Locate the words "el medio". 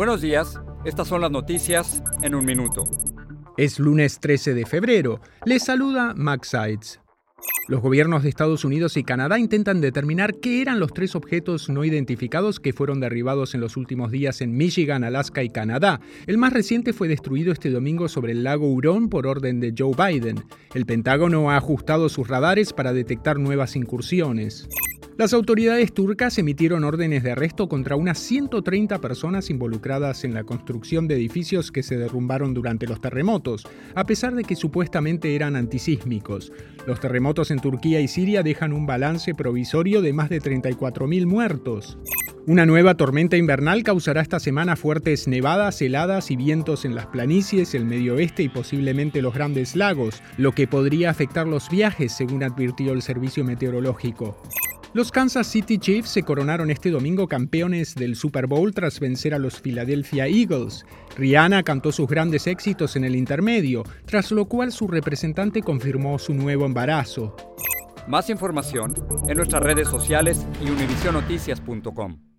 47.74-48.14